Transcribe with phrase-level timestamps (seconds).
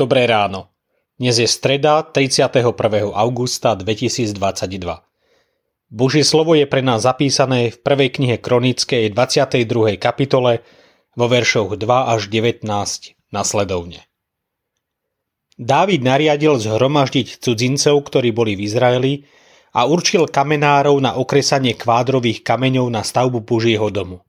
[0.00, 0.72] Dobré ráno.
[1.20, 2.72] Dnes je streda 31.
[3.12, 4.32] augusta 2022.
[5.92, 10.00] Božie slovo je pre nás zapísané v prvej knihe Kronickej 22.
[10.00, 10.64] kapitole
[11.12, 12.64] vo veršoch 2 až 19
[13.28, 14.08] nasledovne.
[15.60, 19.28] Dávid nariadil zhromaždiť cudzincov, ktorí boli v Izraeli
[19.76, 24.24] a určil kamenárov na okresanie kvádrových kameňov na stavbu Božieho domu.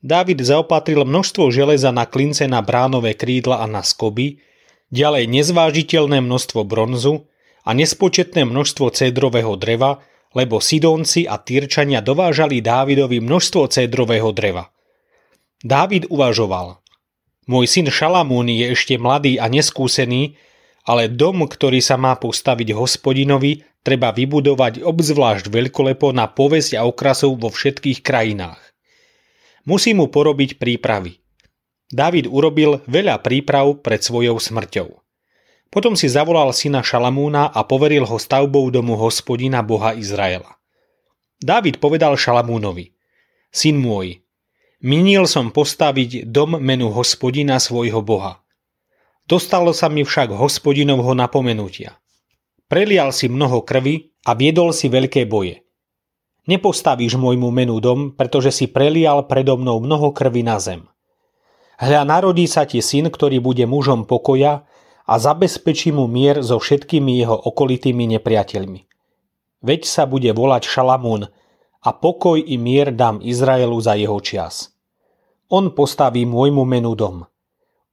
[0.00, 4.40] Dávid zaopatril množstvo železa na klince na bránové krídla a na skoby,
[4.90, 7.26] ďalej nezvážiteľné množstvo bronzu
[7.64, 10.02] a nespočetné množstvo cédrového dreva,
[10.34, 14.70] lebo Sidónci a Týrčania dovážali Dávidovi množstvo cédrového dreva.
[15.60, 16.78] Dávid uvažoval.
[17.50, 20.38] Môj syn Šalamún je ešte mladý a neskúsený,
[20.86, 27.36] ale dom, ktorý sa má postaviť hospodinovi, treba vybudovať obzvlášť veľkolepo na povesť a okrasov
[27.36, 28.60] vo všetkých krajinách.
[29.68, 31.19] Musí mu porobiť prípravy.
[31.90, 34.94] David urobil veľa príprav pred svojou smrťou.
[35.70, 40.58] Potom si zavolal syna Šalamúna a poveril ho stavbou domu hospodina Boha Izraela.
[41.38, 42.94] Dávid povedal Šalamúnovi,
[43.50, 44.22] Syn môj,
[44.82, 48.42] minil som postaviť dom menu hospodina svojho Boha.
[49.26, 51.98] Dostalo sa mi však hospodinovho napomenutia.
[52.66, 55.62] Prelial si mnoho krvi a viedol si veľké boje.
[56.50, 60.89] Nepostavíš môjmu menu dom, pretože si prelial predo mnou mnoho krvi na zem.
[61.80, 64.68] Hľa narodí sa ti syn, ktorý bude mužom pokoja
[65.08, 68.84] a zabezpečí mu mier so všetkými jeho okolitými nepriateľmi.
[69.64, 71.24] Veď sa bude volať Šalamún
[71.80, 74.76] a pokoj i mier dám Izraelu za jeho čias.
[75.48, 77.24] On postaví môjmu menu dom.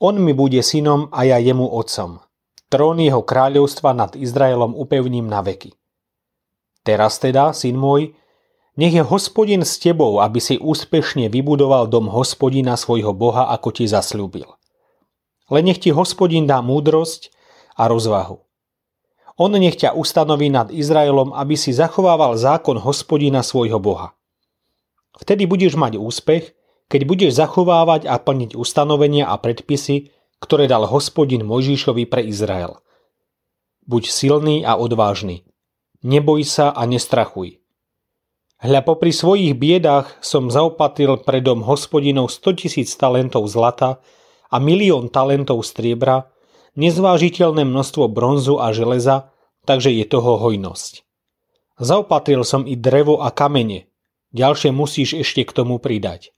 [0.04, 2.20] On mi bude synom a ja jemu otcom.
[2.68, 5.72] Trón jeho kráľovstva nad Izraelom upevním na veky.
[6.84, 8.12] Teraz teda, syn môj,
[8.78, 13.90] nech je hospodin s tebou, aby si úspešne vybudoval dom hospodina svojho Boha, ako ti
[13.90, 14.46] zasľúbil.
[15.50, 17.34] Len nech ti hospodin dá múdrosť
[17.74, 18.38] a rozvahu.
[19.38, 24.14] On nech ťa ustanoví nad Izraelom, aby si zachovával zákon hospodina svojho Boha.
[25.18, 26.54] Vtedy budeš mať úspech,
[26.86, 32.78] keď budeš zachovávať a plniť ustanovenia a predpisy, ktoré dal hospodin Mojžišovi pre Izrael.
[33.90, 35.50] Buď silný a odvážny.
[36.06, 37.58] Neboj sa a nestrachuj
[38.58, 44.02] Hľa popri svojich biedách som zaopatril predom hospodinov 100 tisíc talentov zlata
[44.50, 46.34] a milión talentov striebra,
[46.74, 49.30] nezvážiteľné množstvo bronzu a železa,
[49.70, 51.06] takže je toho hojnosť.
[51.78, 53.94] Zaopatril som i drevo a kamene,
[54.34, 56.34] ďalšie musíš ešte k tomu pridať.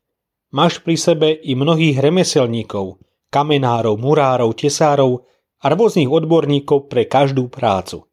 [0.51, 3.00] Máš pri sebe i mnohých remeselníkov,
[3.31, 5.24] kamenárov, murárov, tesárov
[5.63, 8.03] a rôznych odborníkov pre každú prácu.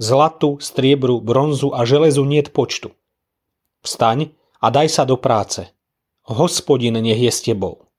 [0.00, 2.96] Zlatu, striebru, bronzu a železu niet počtu.
[3.82, 4.30] Vstaň
[4.62, 5.66] a daj sa do práce.
[6.30, 7.90] Hospodin nech je s tebou.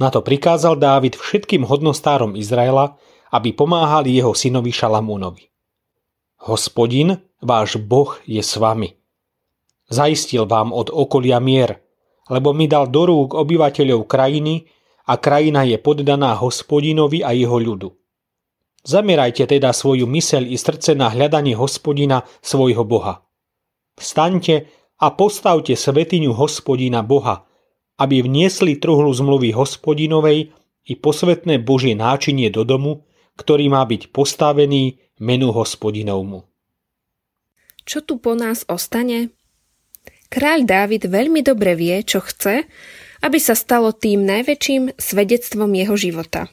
[0.00, 2.96] Na to prikázal Dávid všetkým hodnostárom Izraela,
[3.28, 5.52] aby pomáhali jeho synovi Šalamúnovi.
[6.48, 8.96] Hospodin, váš Boh, je s vami.
[9.92, 11.84] Zaistil vám od okolia mier,
[12.32, 14.64] lebo mi dal do rúk obyvateľov krajiny
[15.08, 17.92] a krajina je poddaná hospodinovi a jeho ľudu.
[18.88, 23.26] Zamerajte teda svoju myseľ i srdce na hľadanie hospodina svojho Boha.
[23.98, 27.46] Vstaňte a postavte svetiňu hospodina Boha,
[27.98, 30.50] aby vniesli truhlu zmluvy hospodinovej
[30.88, 33.06] i posvetné Božie náčinie do domu,
[33.38, 36.42] ktorý má byť postavený menu hospodinovmu.
[37.86, 39.32] Čo tu po nás ostane?
[40.28, 42.68] Kráľ Dávid veľmi dobre vie, čo chce,
[43.24, 46.52] aby sa stalo tým najväčším svedectvom jeho života.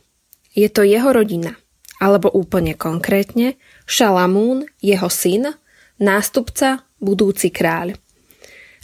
[0.55, 1.59] Je to jeho rodina,
[1.99, 5.59] alebo úplne konkrétne Šalamún, jeho syn,
[5.99, 7.99] nástupca, budúci kráľ.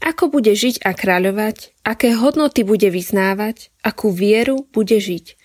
[0.01, 5.37] Ako bude žiť a kráľovať, aké hodnoty bude vyznávať, akú vieru bude žiť.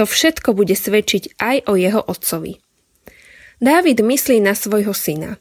[0.00, 2.56] To všetko bude svedčiť aj o jeho otcovi.
[3.60, 5.36] Dávid myslí na svojho syna.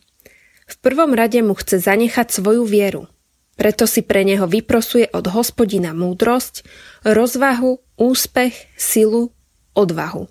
[0.67, 3.07] V prvom rade mu chce zanechať svoju vieru.
[3.55, 6.67] Preto si pre neho vyprosuje od hospodina múdrosť,
[7.07, 9.31] rozvahu, úspech, silu,
[9.73, 10.27] odvahu.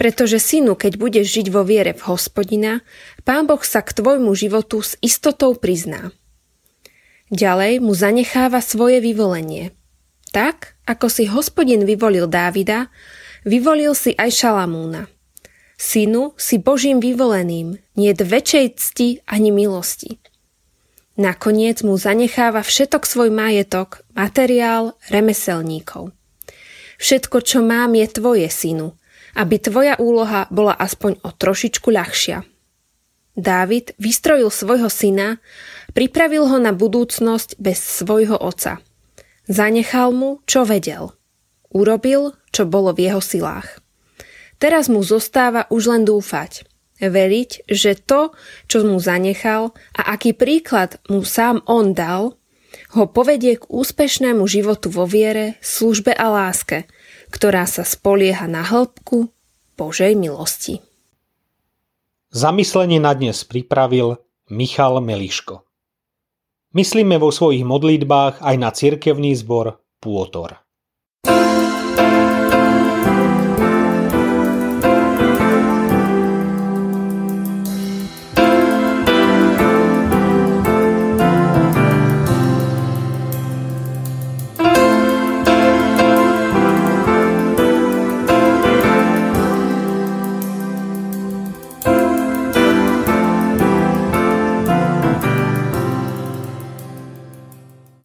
[0.00, 2.86] Pretože synu, keď budeš žiť vo viere v hospodina,
[3.26, 6.14] pán Boh sa k tvojmu životu s istotou prizná.
[7.28, 9.76] Ďalej mu zanecháva svoje vyvolenie.
[10.32, 12.88] Tak, ako si hospodin vyvolil Dávida,
[13.44, 15.08] vyvolil si aj Šalamúna.
[15.78, 20.18] Synu si Božím vyvoleným, nie väčšej cti ani milosti.
[21.18, 26.14] Nakoniec mu zanecháva všetok svoj majetok, materiál, remeselníkov.
[26.98, 28.94] Všetko, čo mám, je tvoje, synu,
[29.38, 32.42] aby tvoja úloha bola aspoň o trošičku ľahšia.
[33.38, 35.38] Dávid vystrojil svojho syna,
[35.94, 38.82] pripravil ho na budúcnosť bez svojho oca.
[39.46, 41.14] Zanechal mu, čo vedel.
[41.70, 43.78] Urobil, čo bolo v jeho silách.
[44.58, 46.66] Teraz mu zostáva už len dúfať.
[46.98, 48.34] Veriť, že to,
[48.66, 52.34] čo mu zanechal a aký príklad mu sám on dal,
[52.98, 56.90] ho povedie k úspešnému životu vo viere, službe a láske,
[57.30, 59.30] ktorá sa spolieha na hĺbku
[59.78, 60.87] Božej milosti.
[62.28, 64.20] Zamyslenie na dnes pripravil
[64.52, 65.64] Michal Meliško.
[66.76, 70.60] Myslíme vo svojich modlitbách aj na cirkevný zbor Pôtor.